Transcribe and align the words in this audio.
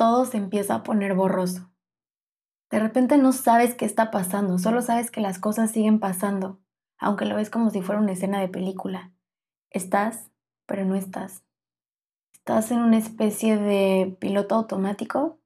todo 0.00 0.24
se 0.24 0.38
empieza 0.38 0.76
a 0.76 0.82
poner 0.82 1.12
borroso. 1.12 1.70
De 2.70 2.78
repente 2.78 3.18
no 3.18 3.32
sabes 3.32 3.74
qué 3.74 3.84
está 3.84 4.10
pasando, 4.10 4.56
solo 4.56 4.80
sabes 4.80 5.10
que 5.10 5.20
las 5.20 5.38
cosas 5.38 5.72
siguen 5.72 6.00
pasando, 6.00 6.58
aunque 6.96 7.26
lo 7.26 7.36
ves 7.36 7.50
como 7.50 7.68
si 7.68 7.82
fuera 7.82 8.00
una 8.00 8.12
escena 8.12 8.40
de 8.40 8.48
película. 8.48 9.12
Estás, 9.68 10.30
pero 10.64 10.86
no 10.86 10.94
estás. 10.94 11.44
Estás 12.32 12.70
en 12.70 12.78
una 12.78 12.96
especie 12.96 13.58
de 13.58 14.16
piloto 14.18 14.54
automático. 14.54 15.38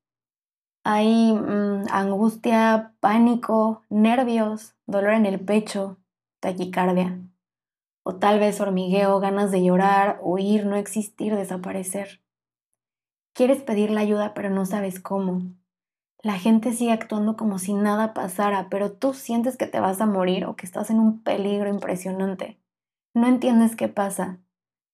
Hay 0.84 1.32
mm, 1.32 1.86
angustia, 1.90 2.94
pánico, 3.00 3.82
nervios, 3.88 4.76
dolor 4.86 5.14
en 5.14 5.26
el 5.26 5.40
pecho, 5.40 5.98
taquicardia. 6.38 7.18
O 8.04 8.14
tal 8.14 8.38
vez 8.38 8.60
hormigueo, 8.60 9.18
ganas 9.18 9.50
de 9.50 9.64
llorar, 9.64 10.20
huir, 10.22 10.64
no 10.64 10.76
existir, 10.76 11.34
desaparecer. 11.34 12.23
Quieres 13.34 13.62
pedir 13.62 13.90
la 13.90 14.00
ayuda 14.00 14.32
pero 14.32 14.48
no 14.48 14.64
sabes 14.64 15.00
cómo. 15.00 15.42
La 16.22 16.38
gente 16.38 16.72
sigue 16.72 16.92
actuando 16.92 17.36
como 17.36 17.58
si 17.58 17.74
nada 17.74 18.14
pasara, 18.14 18.68
pero 18.70 18.92
tú 18.92 19.12
sientes 19.12 19.56
que 19.56 19.66
te 19.66 19.80
vas 19.80 20.00
a 20.00 20.06
morir 20.06 20.46
o 20.46 20.54
que 20.54 20.64
estás 20.64 20.88
en 20.90 21.00
un 21.00 21.20
peligro 21.22 21.68
impresionante. 21.68 22.60
No 23.12 23.26
entiendes 23.26 23.74
qué 23.74 23.88
pasa, 23.88 24.38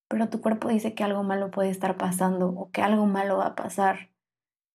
pero 0.07 0.29
tu 0.29 0.41
cuerpo 0.41 0.69
dice 0.69 0.95
que 0.95 1.03
algo 1.03 1.21
malo 1.21 1.51
puede 1.51 1.69
estar 1.69 1.97
pasando 1.97 2.49
o 2.49 2.71
que 2.71 2.81
algo 2.81 3.05
malo 3.05 3.37
va 3.37 3.45
a 3.45 3.55
pasar. 3.55 4.09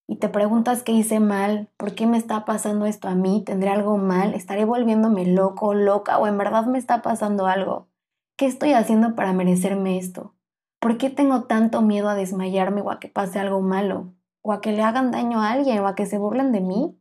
Y 0.07 0.17
te 0.17 0.29
preguntas 0.29 0.85
qué 0.85 0.93
hice 0.93 1.19
mal, 1.19 1.69
por 1.77 1.97
qué 1.97 2.07
me 2.07 2.19
está 2.19 2.45
pasando 2.45 2.87
esto 2.87 3.09
a 3.09 3.17
mí, 3.17 3.43
tendré 3.45 3.71
algo 3.71 3.99
mal, 3.99 4.33
estaré 4.35 4.65
volviéndome 4.65 5.27
loco, 5.27 5.75
loca 5.75 6.19
o 6.19 6.29
en 6.29 6.39
verdad 6.39 6.67
me 6.67 6.79
está 6.79 7.03
pasando 7.03 7.47
algo. 7.47 7.89
¿Qué 8.37 8.47
estoy 8.47 8.75
haciendo 8.75 9.17
para 9.17 9.33
merecerme 9.33 9.99
esto? 9.99 10.36
¿Por 10.81 10.99
qué 10.99 11.11
tengo 11.11 11.45
tanto 11.45 11.83
miedo 11.83 12.09
a 12.09 12.15
desmayarme 12.15 12.81
o 12.83 12.91
a 12.91 13.01
que 13.01 13.09
pase 13.09 13.39
algo 13.39 13.61
malo? 13.61 14.13
¿O 14.43 14.53
a 14.53 14.61
que 14.61 14.73
le 14.73 14.83
hagan 14.83 15.11
daño 15.11 15.41
a 15.41 15.51
alguien 15.51 15.81
o 15.81 15.87
a 15.87 15.95
que 15.95 16.07
se 16.07 16.19
burlen 16.19 16.53
de 16.53 16.61
mí? 16.61 16.99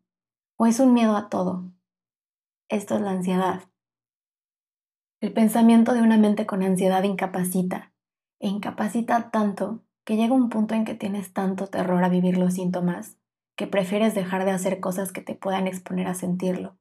¿O 0.57 0.65
es 0.65 0.79
un 0.79 0.93
miedo 0.93 1.15
a 1.15 1.29
todo? 1.29 1.71
Esto 2.69 2.95
es 2.95 3.01
la 3.01 3.11
ansiedad. 3.11 3.63
El 5.21 5.33
pensamiento 5.33 5.93
de 5.93 6.01
una 6.01 6.17
mente 6.17 6.45
con 6.45 6.63
ansiedad 6.63 7.03
incapacita, 7.03 7.93
e 8.39 8.47
incapacita 8.47 9.31
tanto 9.31 9.83
que 10.03 10.17
llega 10.17 10.33
un 10.33 10.49
punto 10.49 10.75
en 10.75 10.85
que 10.85 10.93
tienes 10.93 11.33
tanto 11.33 11.67
terror 11.67 12.03
a 12.03 12.09
vivir 12.09 12.37
los 12.37 12.53
síntomas 12.53 13.17
que 13.55 13.67
prefieres 13.67 14.13
dejar 14.13 14.45
de 14.45 14.51
hacer 14.51 14.79
cosas 14.79 15.11
que 15.11 15.21
te 15.21 15.35
puedan 15.35 15.67
exponer 15.67 16.07
a 16.07 16.13
sentirlo. 16.13 16.77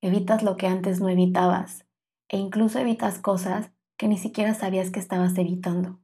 Evitas 0.00 0.42
lo 0.42 0.56
que 0.56 0.66
antes 0.66 1.00
no 1.00 1.08
evitabas 1.08 1.86
e 2.28 2.38
incluso 2.38 2.78
evitas 2.78 3.18
cosas 3.18 3.70
que 4.02 4.08
ni 4.08 4.18
siquiera 4.18 4.52
sabías 4.52 4.90
que 4.90 4.98
estabas 4.98 5.38
evitando. 5.38 6.00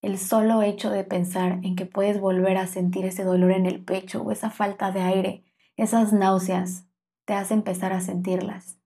El 0.00 0.16
solo 0.16 0.62
hecho 0.62 0.90
de 0.90 1.02
pensar 1.02 1.58
en 1.64 1.74
que 1.74 1.84
puedes 1.84 2.20
volver 2.20 2.56
a 2.56 2.68
sentir 2.68 3.04
ese 3.04 3.24
dolor 3.24 3.50
en 3.50 3.66
el 3.66 3.84
pecho 3.84 4.22
o 4.22 4.30
esa 4.30 4.48
falta 4.48 4.92
de 4.92 5.00
aire, 5.00 5.44
esas 5.76 6.12
náuseas, 6.12 6.86
te 7.24 7.34
hace 7.34 7.54
empezar 7.54 7.92
a 7.92 8.00
sentirlas. 8.00 8.78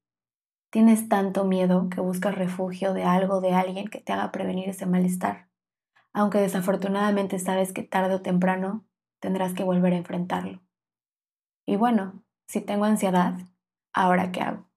Tienes 0.71 1.07
tanto 1.11 1.45
miedo 1.45 1.91
que 1.91 2.01
buscas 2.01 2.35
refugio 2.35 2.95
de 2.95 3.05
algo, 3.05 3.43
de 3.43 3.53
alguien 3.53 3.89
que 3.89 4.01
te 4.01 4.15
haga 4.15 4.33
prevenir 4.33 4.71
ese 4.71 4.87
malestar, 4.87 5.51
aunque 6.15 6.39
desafortunadamente 6.39 7.39
sabes 7.39 7.75
que 7.75 7.83
tarde 7.83 8.15
o 8.15 8.23
temprano 8.23 8.87
tendrás 9.19 9.53
que 9.53 9.65
volver 9.65 9.93
a 9.93 9.99
enfrentarlo. 9.99 10.63
Y 11.67 11.77
bueno, 11.77 12.25
si 12.47 12.63
tengo 12.63 12.87
ansiedad, 12.87 13.35
¿ahora 13.93 14.33
qué 14.33 14.41
hago? 14.41 14.70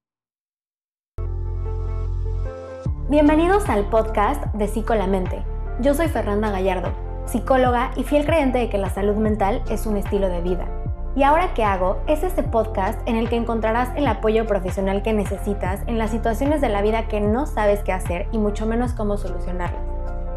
Bienvenidos 3.10 3.68
al 3.68 3.90
podcast 3.90 4.42
de 4.54 4.66
Psico 4.66 4.94
la 4.94 5.06
Mente. 5.06 5.44
Yo 5.82 5.92
soy 5.92 6.08
Fernanda 6.08 6.50
Gallardo, 6.50 6.94
psicóloga 7.26 7.90
y 7.96 8.02
fiel 8.02 8.24
creyente 8.24 8.56
de 8.56 8.70
que 8.70 8.78
la 8.78 8.88
salud 8.88 9.16
mental 9.16 9.62
es 9.68 9.84
un 9.84 9.98
estilo 9.98 10.30
de 10.30 10.40
vida 10.40 10.66
y 11.14 11.22
ahora 11.22 11.52
que 11.52 11.64
hago 11.64 12.02
es 12.06 12.22
este 12.22 12.42
podcast 12.42 12.98
en 13.06 13.16
el 13.16 13.28
que 13.28 13.36
encontrarás 13.36 13.90
el 13.96 14.06
apoyo 14.06 14.46
profesional 14.46 15.02
que 15.02 15.12
necesitas 15.12 15.82
en 15.86 15.98
las 15.98 16.12
situaciones 16.12 16.62
de 16.62 16.70
la 16.70 16.80
vida 16.80 17.06
que 17.06 17.20
no 17.20 17.44
sabes 17.44 17.80
qué 17.80 17.92
hacer 17.92 18.26
y 18.32 18.38
mucho 18.38 18.64
menos 18.64 18.94
cómo 18.94 19.18
solucionarlas. 19.18 19.82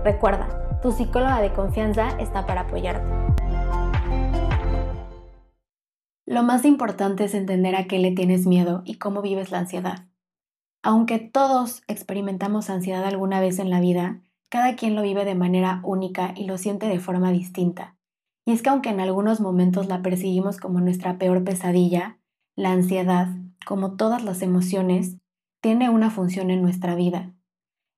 Recuerda, 0.03 0.79
tu 0.81 0.91
psicóloga 0.91 1.39
de 1.39 1.53
confianza 1.53 2.09
está 2.19 2.45
para 2.45 2.61
apoyarte. 2.61 3.07
Lo 6.25 6.43
más 6.43 6.65
importante 6.65 7.23
es 7.23 7.33
entender 7.33 7.77
a 7.77 7.85
qué 7.85 7.97
le 7.97 8.11
tienes 8.11 8.45
miedo 8.45 8.81
y 8.83 8.97
cómo 8.97 9.21
vives 9.21 9.51
la 9.51 9.59
ansiedad. 9.59 9.99
Aunque 10.83 11.19
todos 11.19 11.81
experimentamos 11.87 12.69
ansiedad 12.69 13.05
alguna 13.05 13.39
vez 13.39 13.59
en 13.59 13.69
la 13.69 13.79
vida, 13.79 14.21
cada 14.49 14.75
quien 14.75 14.95
lo 14.95 15.01
vive 15.01 15.25
de 15.25 15.35
manera 15.35 15.81
única 15.83 16.33
y 16.35 16.45
lo 16.45 16.57
siente 16.57 16.87
de 16.87 16.99
forma 16.99 17.31
distinta. 17.31 17.97
Y 18.45 18.53
es 18.53 18.61
que 18.61 18.69
aunque 18.69 18.89
en 18.89 19.01
algunos 19.01 19.41
momentos 19.41 19.87
la 19.87 20.01
percibimos 20.01 20.57
como 20.57 20.79
nuestra 20.79 21.17
peor 21.17 21.43
pesadilla, 21.43 22.17
la 22.55 22.71
ansiedad, 22.71 23.27
como 23.65 23.97
todas 23.97 24.23
las 24.23 24.41
emociones, 24.41 25.17
tiene 25.61 25.89
una 25.89 26.09
función 26.09 26.49
en 26.49 26.61
nuestra 26.61 26.95
vida. 26.95 27.33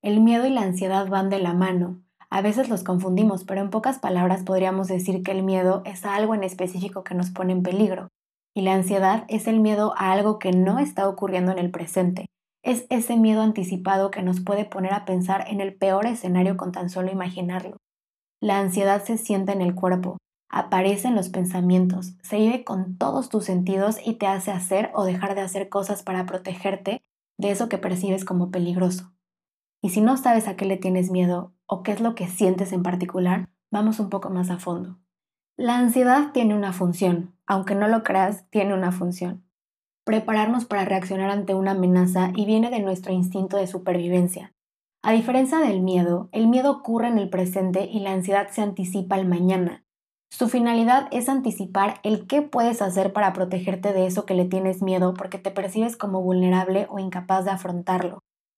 El 0.02 0.22
miedo 0.22 0.48
y 0.48 0.50
la 0.50 0.64
ansiedad 0.64 1.08
van 1.08 1.30
de 1.30 1.40
la 1.40 1.54
mano. 1.54 2.02
A 2.32 2.42
veces 2.42 2.70
los 2.70 2.84
confundimos, 2.84 3.44
pero 3.44 3.62
en 3.62 3.70
pocas 3.70 4.00
palabras 4.00 4.44
podríamos 4.44 4.88
decir 4.88 5.22
que 5.24 5.32
el 5.32 5.44
miedo 5.44 5.84
es 5.86 6.06
algo 6.06 6.34
en 6.34 6.44
específico 6.44 7.04
que 7.04 7.16
nos 7.16 7.30
pone 7.32 7.54
en 7.54 7.64
peligro, 7.64 8.08
y 8.56 8.62
la 8.62 8.74
ansiedad 8.74 9.26
es 9.28 9.48
el 9.48 9.60
miedo 9.60 9.94
a 9.98 10.12
algo 10.12 10.40
que 10.40 10.52
no 10.52 10.80
está 10.80 11.08
ocurriendo 11.08 11.52
en 11.52 11.60
el 11.60 11.70
presente. 11.70 12.26
Es 12.62 12.86
ese 12.90 13.16
miedo 13.16 13.42
anticipado 13.42 14.12
que 14.12 14.22
nos 14.22 14.42
puede 14.42 14.66
poner 14.66 14.94
a 14.94 15.06
pensar 15.06 15.46
en 15.48 15.62
el 15.62 15.74
peor 15.74 16.06
escenario 16.06 16.58
con 16.58 16.72
tan 16.72 16.90
solo 16.90 17.12
imaginarlo. 17.12 17.78
La 18.42 18.60
ansiedad 18.60 19.04
se 19.04 19.18
siente 19.18 19.52
en 19.54 19.62
el 19.62 19.76
cuerpo, 19.76 20.18
aparece 20.50 21.08
en 21.08 21.16
los 21.16 21.30
pensamientos, 21.30 22.16
se 22.22 22.38
vive 22.38 22.64
con 22.64 22.98
todos 22.98 23.30
tus 23.30 23.46
sentidos 23.46 23.98
y 24.04 24.16
te 24.16 24.28
hace 24.28 24.52
hacer 24.52 24.92
o 24.94 25.06
dejar 25.06 25.36
de 25.36 25.42
hacer 25.42 25.70
cosas 25.70 26.04
para 26.04 26.26
protegerte 26.26 27.02
de 27.38 27.52
eso 27.52 27.70
que 27.70 27.78
percibes 27.78 28.26
como 28.26 28.52
peligroso. 28.52 29.14
Y 29.82 29.90
si 29.90 30.02
no 30.02 30.18
sabes 30.18 30.48
a 30.48 30.56
qué 30.58 30.66
le 30.66 30.78
tienes 30.78 31.10
miedo 31.10 31.54
o 31.66 31.84
qué 31.84 31.94
es 31.94 32.02
lo 32.02 32.16
que 32.16 32.28
sientes 32.28 32.74
en 32.74 32.84
particular, 32.84 33.50
vamos 33.72 34.00
un 34.00 34.10
poco 34.10 34.30
más 34.30 34.50
a 34.50 34.60
fondo. 34.60 35.00
La 35.56 35.78
ansiedad 35.78 36.32
tiene 36.34 36.56
una 36.56 36.74
función, 36.74 37.36
aunque 37.46 37.76
no 37.76 37.88
lo 37.88 38.04
creas, 38.04 38.46
tiene 38.50 38.74
una 38.74 38.92
función. 38.92 39.49
Prepararnos 40.10 40.66
para 40.66 40.86
reaccionar 40.86 41.30
ante 41.30 41.54
una 41.54 41.74
amenaza 41.74 42.32
y 42.36 42.48
viene 42.48 42.72
de 42.72 42.80
nuestro 42.80 43.14
instinto 43.14 43.58
de 43.58 43.68
supervivencia. 43.68 44.56
A 45.04 45.12
diferencia 45.12 45.60
del 45.60 45.82
miedo, 45.82 46.30
el 46.32 46.48
miedo 46.48 46.72
ocurre 46.72 47.10
en 47.10 47.20
el 47.20 47.30
presente 47.30 47.86
y 47.86 48.00
la 48.00 48.14
ansiedad 48.14 48.48
se 48.50 48.64
anticipa 48.64 49.18
al 49.18 49.28
mañana. 49.28 49.84
Su 50.32 50.50
finalidad 50.50 51.10
es 51.12 51.30
anticipar 51.30 52.00
el 52.02 52.26
qué 52.26 52.42
puedes 52.42 52.82
hacer 52.82 53.14
para 53.14 53.34
protegerte 53.34 53.94
de 53.94 54.08
eso 54.08 54.26
que 54.26 54.34
le 54.34 54.46
tienes 54.46 54.82
miedo 54.82 55.14
porque 55.14 55.38
te 55.38 55.52
percibes 55.52 55.96
como 55.96 56.24
vulnerable 56.24 56.88
o 56.90 56.98
incapaz 56.98 57.46
de 57.46 57.52
afrontarlo. 57.52 58.18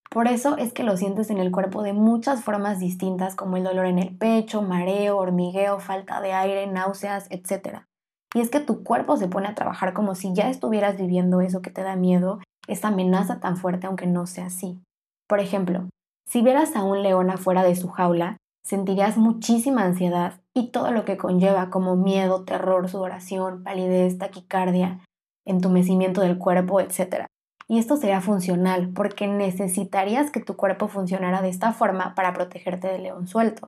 Por 0.10 0.30
eso 0.30 0.56
es 0.56 0.72
que 0.72 0.84
lo 0.84 0.96
sientes 0.96 1.30
en 1.32 1.38
el 1.38 1.52
cuerpo 1.52 1.84
de 1.84 1.92
muchas 1.92 2.46
formas 2.46 2.80
distintas 2.80 3.36
como 3.36 3.58
el 3.58 3.66
dolor 3.66 3.88
en 3.88 4.00
el 4.00 4.18
pecho, 4.18 4.62
mareo, 4.62 5.18
hormigueo, 5.18 5.82
falta 5.82 6.22
de 6.22 6.32
aire, 6.32 6.66
náuseas, 6.68 7.28
etc. 7.30 7.91
Y 8.34 8.40
es 8.40 8.50
que 8.50 8.60
tu 8.60 8.84
cuerpo 8.84 9.18
se 9.18 9.28
pone 9.28 9.48
a 9.48 9.56
trabajar 9.56 9.94
como 9.94 10.16
si 10.16 10.34
ya 10.34 10.50
estuvieras 10.50 10.98
viviendo 10.98 11.42
eso 11.42 11.62
que 11.62 11.72
te 11.72 11.84
da 11.84 11.96
miedo, 11.96 12.40
esa 12.68 12.90
amenaza 12.90 13.40
tan 13.40 13.58
fuerte 13.58 13.88
aunque 13.88 14.08
no 14.08 14.26
sea 14.26 14.46
así. 14.46 14.82
Por 15.28 15.40
ejemplo, 15.40 15.90
si 16.28 16.42
vieras 16.42 16.76
a 16.76 16.84
un 16.84 17.04
león 17.04 17.30
afuera 17.30 17.64
de 17.64 17.76
su 17.76 17.90
jaula, 17.90 18.38
sentirías 18.64 19.18
muchísima 19.18 19.84
ansiedad 19.84 20.40
y 20.54 20.72
todo 20.72 20.92
lo 20.92 21.04
que 21.04 21.18
conlleva 21.18 21.70
como 21.70 21.96
miedo, 21.96 22.46
terror, 22.46 22.88
sudoración, 22.90 23.64
palidez, 23.64 24.18
taquicardia, 24.18 25.02
entumecimiento 25.46 26.22
del 26.22 26.38
cuerpo, 26.38 26.80
etc. 26.80 27.26
Y 27.68 27.80
esto 27.80 27.98
sería 27.98 28.22
funcional 28.22 28.92
porque 28.94 29.28
necesitarías 29.28 30.32
que 30.32 30.42
tu 30.42 30.56
cuerpo 30.56 30.88
funcionara 30.88 31.42
de 31.42 31.50
esta 31.50 31.74
forma 31.74 32.16
para 32.16 32.34
protegerte 32.34 32.88
del 32.88 33.04
león 33.04 33.28
suelto. 33.28 33.68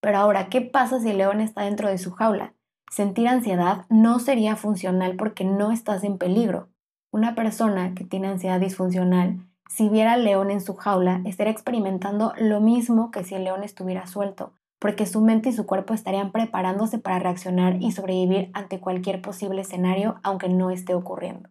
Pero 0.00 0.18
ahora, 0.18 0.48
¿qué 0.48 0.60
pasa 0.60 1.00
si 1.00 1.10
el 1.10 1.18
león 1.18 1.40
está 1.40 1.62
dentro 1.62 1.88
de 1.88 1.98
su 1.98 2.10
jaula? 2.12 2.54
Sentir 2.92 3.26
ansiedad 3.26 3.86
no 3.88 4.18
sería 4.18 4.54
funcional 4.54 5.16
porque 5.16 5.44
no 5.46 5.72
estás 5.72 6.04
en 6.04 6.18
peligro. 6.18 6.68
Una 7.10 7.34
persona 7.34 7.94
que 7.94 8.04
tiene 8.04 8.28
ansiedad 8.28 8.60
disfuncional, 8.60 9.48
si 9.66 9.88
viera 9.88 10.12
al 10.12 10.24
león 10.24 10.50
en 10.50 10.60
su 10.60 10.74
jaula, 10.74 11.22
estaría 11.24 11.54
experimentando 11.54 12.34
lo 12.36 12.60
mismo 12.60 13.10
que 13.10 13.24
si 13.24 13.34
el 13.34 13.44
león 13.44 13.64
estuviera 13.64 14.06
suelto, 14.06 14.52
porque 14.78 15.06
su 15.06 15.22
mente 15.22 15.48
y 15.48 15.52
su 15.54 15.64
cuerpo 15.64 15.94
estarían 15.94 16.32
preparándose 16.32 16.98
para 16.98 17.18
reaccionar 17.18 17.80
y 17.80 17.92
sobrevivir 17.92 18.50
ante 18.52 18.78
cualquier 18.78 19.22
posible 19.22 19.62
escenario 19.62 20.20
aunque 20.22 20.50
no 20.50 20.70
esté 20.70 20.94
ocurriendo. 20.94 21.48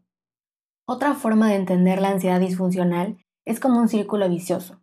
Otra 0.85 1.15
forma 1.15 1.49
de 1.49 1.55
entender 1.55 2.03
la 2.03 2.09
ansiedad 2.09 2.39
disfuncional 2.39 3.17
es 3.47 3.59
como 3.59 3.79
un 3.79 3.87
círculo 3.87 4.29
vicioso, 4.29 4.79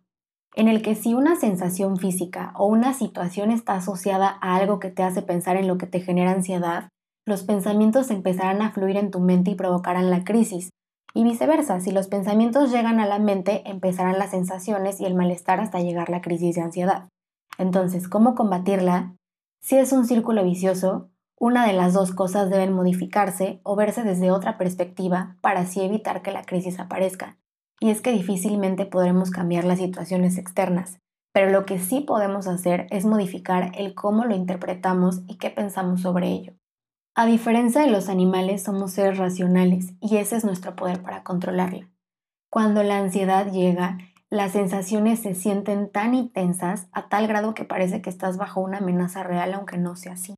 en 0.55 0.67
el 0.67 0.81
que 0.81 0.95
si 0.95 1.13
una 1.13 1.35
sensación 1.35 1.97
física 1.97 2.53
o 2.55 2.65
una 2.67 2.93
situación 2.93 3.51
está 3.51 3.75
asociada 3.75 4.37
a 4.41 4.55
algo 4.55 4.79
que 4.79 4.89
te 4.89 5.03
hace 5.03 5.21
pensar 5.21 5.57
en 5.57 5.67
lo 5.67 5.77
que 5.77 5.87
te 5.87 6.01
genera 6.01 6.31
ansiedad, 6.31 6.89
los 7.25 7.43
pensamientos 7.43 8.09
empezarán 8.11 8.61
a 8.61 8.71
fluir 8.71 8.97
en 8.97 9.11
tu 9.11 9.19
mente 9.19 9.51
y 9.51 9.55
provocarán 9.55 10.09
la 10.09 10.23
crisis, 10.23 10.69
y 11.13 11.23
viceversa, 11.23 11.79
si 11.79 11.91
los 11.91 12.07
pensamientos 12.07 12.71
llegan 12.71 12.99
a 12.99 13.07
la 13.07 13.17
mente, 13.17 13.63
empezarán 13.65 14.19
las 14.19 14.31
sensaciones 14.31 15.01
y 15.01 15.05
el 15.05 15.15
malestar 15.15 15.59
hasta 15.59 15.79
llegar 15.79 16.09
la 16.09 16.21
crisis 16.21 16.55
de 16.55 16.61
ansiedad. 16.61 17.09
Entonces, 17.57 18.07
¿cómo 18.07 18.35
combatirla? 18.35 19.15
Si 19.61 19.75
es 19.75 19.91
un 19.91 20.05
círculo 20.05 20.43
vicioso, 20.43 21.09
Una 21.41 21.65
de 21.65 21.71
las 21.71 21.93
dos 21.93 22.11
cosas 22.11 22.49
deben 22.49 22.73
modificarse 22.73 23.61
o 23.63 23.77
verse 23.77 24.03
desde 24.03 24.29
otra 24.29 24.57
perspectiva 24.57 25.37
para 25.39 25.61
así 25.61 25.79
evitar 25.81 26.21
que 26.21 26.31
la 26.31 26.43
crisis 26.43 26.81
aparezca. 26.81 27.37
Y 27.79 27.89
es 27.89 28.01
que 28.01 28.11
difícilmente 28.11 28.85
podremos 28.85 29.31
cambiar 29.31 29.63
las 29.63 29.79
situaciones 29.79 30.37
externas, 30.37 30.99
pero 31.33 31.51
lo 31.51 31.65
que 31.65 31.79
sí 31.79 32.01
podemos 32.01 32.47
hacer 32.47 32.87
es 32.89 33.05
modificar 33.05 33.71
el 33.75 33.95
cómo 33.95 34.25
lo 34.25 34.35
interpretamos 34.35 35.21
y 35.27 35.37
qué 35.37 35.49
pensamos 35.49 36.01
sobre 36.01 36.27
ello. 36.27 36.53
A 37.15 37.25
diferencia 37.25 37.81
de 37.81 37.91
los 37.91 38.09
animales, 38.09 38.63
somos 38.63 38.93
seres 38.93 39.17
racionales 39.17 39.93
y 39.99 40.17
ese 40.17 40.37
es 40.37 40.45
nuestro 40.45 40.75
poder 40.75 41.01
para 41.01 41.23
controlarla. 41.23 41.89
Cuando 42.49 42.81
la 42.83 42.97
ansiedad 42.97 43.51
llega, 43.51 43.97
las 44.29 44.51
sensaciones 44.51 45.19
se 45.19 45.35
sienten 45.35 45.91
tan 45.91 46.13
intensas 46.13 46.87
a 46.91 47.09
tal 47.09 47.27
grado 47.27 47.53
que 47.53 47.65
parece 47.65 48.01
que 48.01 48.09
estás 48.09 48.37
bajo 48.37 48.61
una 48.61 48.77
amenaza 48.77 49.23
real 49.23 49.53
aunque 49.53 49.77
no 49.77 49.95
sea 49.95 50.13
así. 50.13 50.35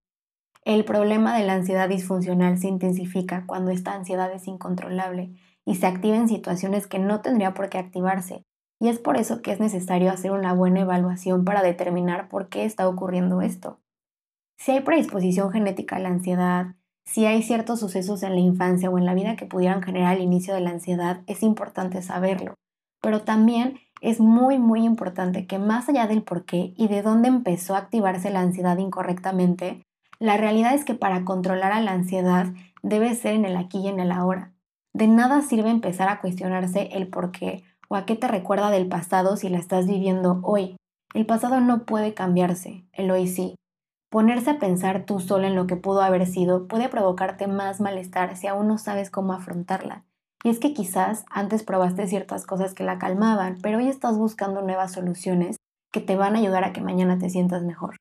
El 0.63 0.85
problema 0.85 1.35
de 1.35 1.43
la 1.43 1.53
ansiedad 1.53 1.89
disfuncional 1.89 2.59
se 2.59 2.67
intensifica 2.67 3.45
cuando 3.47 3.71
esta 3.71 3.93
ansiedad 3.93 4.31
es 4.31 4.47
incontrolable 4.47 5.33
y 5.65 5.75
se 5.75 5.87
activa 5.87 6.15
en 6.15 6.27
situaciones 6.27 6.85
que 6.85 6.99
no 6.99 7.21
tendría 7.21 7.55
por 7.55 7.69
qué 7.69 7.79
activarse, 7.79 8.43
y 8.79 8.89
es 8.89 8.99
por 8.99 9.17
eso 9.17 9.41
que 9.41 9.51
es 9.51 9.59
necesario 9.59 10.11
hacer 10.11 10.31
una 10.31 10.53
buena 10.53 10.81
evaluación 10.81 11.45
para 11.45 11.63
determinar 11.63 12.29
por 12.29 12.49
qué 12.49 12.65
está 12.65 12.87
ocurriendo 12.87 13.41
esto. 13.41 13.79
Si 14.57 14.71
hay 14.71 14.81
predisposición 14.81 15.51
genética 15.51 15.95
a 15.95 15.99
la 15.99 16.09
ansiedad, 16.09 16.75
si 17.05 17.25
hay 17.25 17.41
ciertos 17.41 17.79
sucesos 17.79 18.21
en 18.21 18.35
la 18.35 18.41
infancia 18.41 18.89
o 18.89 18.97
en 18.99 19.05
la 19.05 19.15
vida 19.15 19.35
que 19.35 19.47
pudieran 19.47 19.81
generar 19.81 20.17
el 20.17 20.23
inicio 20.23 20.53
de 20.53 20.61
la 20.61 20.69
ansiedad, 20.69 21.21
es 21.25 21.41
importante 21.41 22.01
saberlo. 22.03 22.53
Pero 23.01 23.21
también 23.21 23.79
es 24.01 24.19
muy, 24.19 24.59
muy 24.59 24.85
importante 24.85 25.47
que 25.47 25.57
más 25.57 25.89
allá 25.89 26.05
del 26.05 26.23
por 26.23 26.45
qué 26.45 26.73
y 26.77 26.87
de 26.87 27.01
dónde 27.01 27.27
empezó 27.27 27.73
a 27.73 27.79
activarse 27.79 28.29
la 28.29 28.41
ansiedad 28.41 28.77
incorrectamente, 28.77 29.81
la 30.21 30.37
realidad 30.37 30.75
es 30.75 30.85
que 30.85 30.93
para 30.93 31.25
controlar 31.25 31.71
a 31.71 31.81
la 31.81 31.93
ansiedad 31.93 32.53
debe 32.83 33.15
ser 33.15 33.33
en 33.33 33.43
el 33.43 33.57
aquí 33.57 33.79
y 33.79 33.87
en 33.87 33.99
el 33.99 34.11
ahora. 34.11 34.53
De 34.93 35.07
nada 35.07 35.41
sirve 35.41 35.71
empezar 35.71 36.09
a 36.09 36.21
cuestionarse 36.21 36.89
el 36.91 37.07
por 37.07 37.31
qué 37.31 37.63
o 37.89 37.95
a 37.95 38.05
qué 38.05 38.15
te 38.15 38.27
recuerda 38.27 38.69
del 38.69 38.87
pasado 38.87 39.35
si 39.35 39.49
la 39.49 39.57
estás 39.57 39.87
viviendo 39.87 40.39
hoy. 40.43 40.75
El 41.15 41.25
pasado 41.25 41.59
no 41.59 41.85
puede 41.85 42.13
cambiarse, 42.13 42.85
el 42.93 43.09
hoy 43.09 43.27
sí. 43.27 43.55
Ponerse 44.11 44.51
a 44.51 44.59
pensar 44.59 45.05
tú 45.05 45.19
sola 45.19 45.47
en 45.47 45.55
lo 45.55 45.65
que 45.65 45.75
pudo 45.75 46.03
haber 46.03 46.27
sido 46.27 46.67
puede 46.67 46.87
provocarte 46.87 47.47
más 47.47 47.81
malestar 47.81 48.37
si 48.37 48.45
aún 48.45 48.67
no 48.67 48.77
sabes 48.77 49.09
cómo 49.09 49.33
afrontarla. 49.33 50.05
Y 50.43 50.49
es 50.49 50.59
que 50.59 50.75
quizás 50.75 51.25
antes 51.31 51.63
probaste 51.63 52.05
ciertas 52.05 52.45
cosas 52.45 52.75
que 52.75 52.83
la 52.83 52.99
calmaban, 52.99 53.57
pero 53.63 53.79
hoy 53.79 53.87
estás 53.87 54.19
buscando 54.19 54.61
nuevas 54.61 54.91
soluciones 54.91 55.55
que 55.91 55.99
te 55.99 56.15
van 56.15 56.35
a 56.35 56.39
ayudar 56.39 56.63
a 56.63 56.73
que 56.73 56.81
mañana 56.81 57.17
te 57.17 57.31
sientas 57.31 57.63
mejor. 57.63 57.95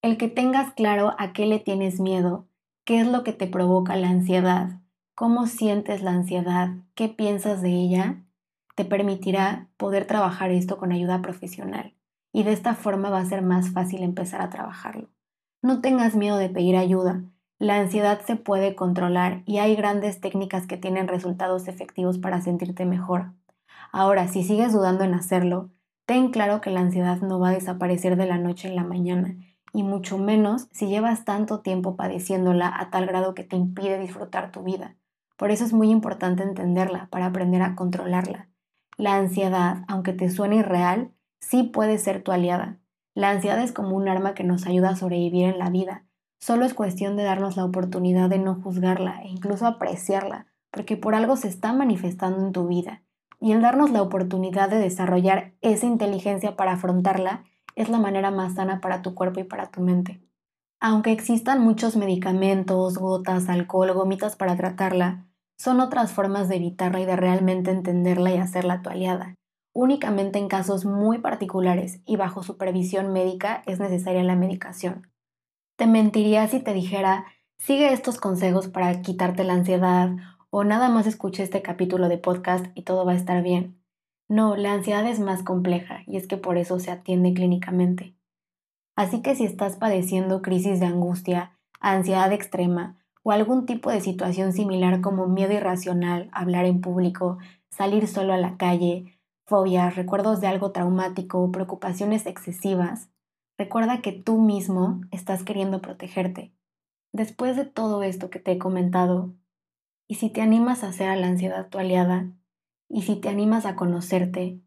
El 0.00 0.16
que 0.16 0.28
tengas 0.28 0.72
claro 0.74 1.16
a 1.18 1.32
qué 1.32 1.44
le 1.46 1.58
tienes 1.58 1.98
miedo, 1.98 2.46
qué 2.84 3.00
es 3.00 3.06
lo 3.08 3.24
que 3.24 3.32
te 3.32 3.48
provoca 3.48 3.96
la 3.96 4.08
ansiedad, 4.08 4.80
cómo 5.16 5.48
sientes 5.48 6.02
la 6.02 6.12
ansiedad, 6.12 6.68
qué 6.94 7.08
piensas 7.08 7.62
de 7.62 7.70
ella, 7.70 8.22
te 8.76 8.84
permitirá 8.84 9.68
poder 9.76 10.06
trabajar 10.06 10.52
esto 10.52 10.78
con 10.78 10.92
ayuda 10.92 11.20
profesional 11.20 11.96
y 12.32 12.44
de 12.44 12.52
esta 12.52 12.76
forma 12.76 13.10
va 13.10 13.18
a 13.18 13.24
ser 13.24 13.42
más 13.42 13.70
fácil 13.70 14.04
empezar 14.04 14.40
a 14.40 14.50
trabajarlo. 14.50 15.08
No 15.62 15.80
tengas 15.80 16.14
miedo 16.14 16.36
de 16.36 16.48
pedir 16.48 16.76
ayuda. 16.76 17.24
La 17.58 17.80
ansiedad 17.80 18.20
se 18.24 18.36
puede 18.36 18.76
controlar 18.76 19.42
y 19.46 19.58
hay 19.58 19.74
grandes 19.74 20.20
técnicas 20.20 20.68
que 20.68 20.76
tienen 20.76 21.08
resultados 21.08 21.66
efectivos 21.66 22.18
para 22.18 22.40
sentirte 22.40 22.86
mejor. 22.86 23.32
Ahora, 23.90 24.28
si 24.28 24.44
sigues 24.44 24.72
dudando 24.72 25.02
en 25.02 25.14
hacerlo, 25.14 25.70
ten 26.06 26.30
claro 26.30 26.60
que 26.60 26.70
la 26.70 26.78
ansiedad 26.78 27.20
no 27.20 27.40
va 27.40 27.48
a 27.48 27.54
desaparecer 27.54 28.14
de 28.14 28.26
la 28.26 28.38
noche 28.38 28.68
en 28.68 28.76
la 28.76 28.84
mañana 28.84 29.34
y 29.78 29.84
mucho 29.84 30.18
menos 30.18 30.66
si 30.72 30.88
llevas 30.88 31.24
tanto 31.24 31.60
tiempo 31.60 31.94
padeciéndola 31.94 32.68
a 32.80 32.90
tal 32.90 33.06
grado 33.06 33.32
que 33.34 33.44
te 33.44 33.54
impide 33.54 34.00
disfrutar 34.00 34.50
tu 34.50 34.64
vida. 34.64 34.96
Por 35.36 35.52
eso 35.52 35.64
es 35.64 35.72
muy 35.72 35.90
importante 35.90 36.42
entenderla 36.42 37.06
para 37.12 37.26
aprender 37.26 37.62
a 37.62 37.76
controlarla. 37.76 38.48
La 38.96 39.14
ansiedad, 39.14 39.84
aunque 39.86 40.12
te 40.12 40.30
suene 40.30 40.56
irreal, 40.56 41.12
sí 41.38 41.62
puede 41.62 41.98
ser 41.98 42.24
tu 42.24 42.32
aliada. 42.32 42.80
La 43.14 43.30
ansiedad 43.30 43.62
es 43.62 43.70
como 43.70 43.96
un 43.96 44.08
arma 44.08 44.34
que 44.34 44.42
nos 44.42 44.66
ayuda 44.66 44.90
a 44.90 44.96
sobrevivir 44.96 45.44
en 45.44 45.60
la 45.60 45.70
vida. 45.70 46.04
Solo 46.40 46.64
es 46.64 46.74
cuestión 46.74 47.16
de 47.16 47.22
darnos 47.22 47.56
la 47.56 47.64
oportunidad 47.64 48.28
de 48.28 48.40
no 48.40 48.56
juzgarla 48.56 49.22
e 49.22 49.28
incluso 49.28 49.64
apreciarla, 49.64 50.48
porque 50.72 50.96
por 50.96 51.14
algo 51.14 51.36
se 51.36 51.46
está 51.46 51.72
manifestando 51.72 52.44
en 52.44 52.50
tu 52.50 52.66
vida. 52.66 53.04
Y 53.38 53.52
el 53.52 53.62
darnos 53.62 53.92
la 53.92 54.02
oportunidad 54.02 54.70
de 54.70 54.78
desarrollar 54.78 55.52
esa 55.60 55.86
inteligencia 55.86 56.56
para 56.56 56.72
afrontarla 56.72 57.44
es 57.78 57.88
la 57.88 57.98
manera 57.98 58.32
más 58.32 58.54
sana 58.54 58.80
para 58.80 59.02
tu 59.02 59.14
cuerpo 59.14 59.38
y 59.38 59.44
para 59.44 59.70
tu 59.70 59.80
mente. 59.80 60.20
Aunque 60.80 61.12
existan 61.12 61.60
muchos 61.60 61.96
medicamentos, 61.96 62.98
gotas, 62.98 63.48
alcohol, 63.48 63.92
gomitas 63.92 64.34
para 64.34 64.56
tratarla, 64.56 65.28
son 65.56 65.80
otras 65.80 66.12
formas 66.12 66.48
de 66.48 66.56
evitarla 66.56 67.00
y 67.00 67.06
de 67.06 67.16
realmente 67.16 67.70
entenderla 67.70 68.32
y 68.32 68.38
hacerla 68.38 68.82
tu 68.82 68.90
aliada. 68.90 69.34
Únicamente 69.72 70.40
en 70.40 70.48
casos 70.48 70.84
muy 70.84 71.18
particulares 71.18 72.00
y 72.04 72.16
bajo 72.16 72.42
supervisión 72.42 73.12
médica 73.12 73.62
es 73.66 73.78
necesaria 73.78 74.24
la 74.24 74.34
medicación. 74.34 75.08
Te 75.76 75.86
mentiría 75.86 76.48
si 76.48 76.58
te 76.58 76.74
dijera, 76.74 77.26
sigue 77.58 77.92
estos 77.92 78.18
consejos 78.18 78.66
para 78.66 79.02
quitarte 79.02 79.44
la 79.44 79.52
ansiedad 79.52 80.16
o 80.50 80.64
nada 80.64 80.88
más 80.88 81.06
escuche 81.06 81.44
este 81.44 81.62
capítulo 81.62 82.08
de 82.08 82.18
podcast 82.18 82.66
y 82.74 82.82
todo 82.82 83.04
va 83.04 83.12
a 83.12 83.16
estar 83.16 83.40
bien. 83.42 83.77
No, 84.28 84.56
la 84.56 84.74
ansiedad 84.74 85.06
es 85.06 85.20
más 85.20 85.42
compleja 85.42 86.02
y 86.06 86.18
es 86.18 86.26
que 86.26 86.36
por 86.36 86.58
eso 86.58 86.78
se 86.78 86.90
atiende 86.90 87.32
clínicamente. 87.32 88.14
Así 88.94 89.22
que 89.22 89.34
si 89.34 89.44
estás 89.44 89.76
padeciendo 89.76 90.42
crisis 90.42 90.80
de 90.80 90.86
angustia, 90.86 91.58
ansiedad 91.80 92.32
extrema 92.32 92.98
o 93.22 93.32
algún 93.32 93.64
tipo 93.64 93.90
de 93.90 94.00
situación 94.00 94.52
similar 94.52 95.00
como 95.00 95.28
miedo 95.28 95.52
irracional, 95.52 96.28
hablar 96.32 96.66
en 96.66 96.80
público, 96.80 97.38
salir 97.70 98.06
solo 98.06 98.32
a 98.32 98.38
la 98.38 98.56
calle, 98.56 99.18
fobias, 99.46 99.96
recuerdos 99.96 100.40
de 100.40 100.46
algo 100.46 100.72
traumático 100.72 101.40
o 101.40 101.50
preocupaciones 101.50 102.26
excesivas, 102.26 103.10
recuerda 103.56 104.02
que 104.02 104.12
tú 104.12 104.38
mismo 104.40 105.00
estás 105.10 105.42
queriendo 105.42 105.80
protegerte. 105.80 106.52
Después 107.12 107.56
de 107.56 107.64
todo 107.64 108.02
esto 108.02 108.28
que 108.28 108.40
te 108.40 108.52
he 108.52 108.58
comentado, 108.58 109.32
y 110.06 110.16
si 110.16 110.30
te 110.30 110.42
animas 110.42 110.84
a 110.84 110.88
hacer 110.88 111.08
a 111.08 111.16
la 111.16 111.28
ansiedad 111.28 111.68
tu 111.68 111.78
aliada, 111.78 112.32
y 112.88 113.02
si 113.02 113.16
te 113.16 113.28
animas 113.28 113.66
a 113.66 113.76
conocerte, 113.76 114.60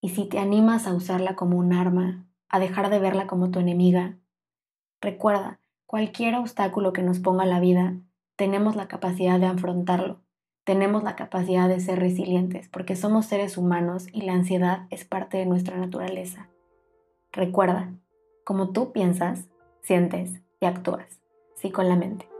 y 0.00 0.10
si 0.10 0.26
te 0.26 0.38
animas 0.38 0.86
a 0.86 0.94
usarla 0.94 1.34
como 1.34 1.56
un 1.56 1.72
arma, 1.72 2.26
a 2.48 2.60
dejar 2.60 2.90
de 2.90 2.98
verla 2.98 3.26
como 3.26 3.50
tu 3.50 3.58
enemiga, 3.58 4.18
recuerda, 5.00 5.60
cualquier 5.86 6.34
obstáculo 6.34 6.92
que 6.92 7.02
nos 7.02 7.20
ponga 7.20 7.46
la 7.46 7.60
vida, 7.60 7.96
tenemos 8.36 8.76
la 8.76 8.86
capacidad 8.86 9.40
de 9.40 9.46
afrontarlo, 9.46 10.20
tenemos 10.64 11.04
la 11.04 11.16
capacidad 11.16 11.68
de 11.68 11.80
ser 11.80 12.00
resilientes, 12.00 12.68
porque 12.68 12.96
somos 12.96 13.26
seres 13.26 13.56
humanos 13.56 14.06
y 14.12 14.22
la 14.22 14.34
ansiedad 14.34 14.86
es 14.90 15.04
parte 15.04 15.38
de 15.38 15.46
nuestra 15.46 15.76
naturaleza. 15.78 16.48
Recuerda, 17.32 17.94
como 18.44 18.72
tú 18.72 18.92
piensas, 18.92 19.48
sientes 19.82 20.42
y 20.60 20.66
actúas, 20.66 21.20
sí 21.56 21.70
con 21.70 21.88
la 21.88 21.96
mente. 21.96 22.33